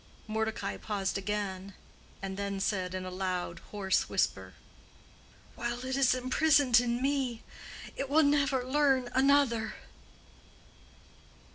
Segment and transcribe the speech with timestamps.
[0.25, 1.75] Mordecai paused again,
[2.23, 4.55] and then said in a loud, hoarse whisper,
[5.53, 7.43] "While it is imprisoned in me,
[7.95, 9.75] it will never learn another."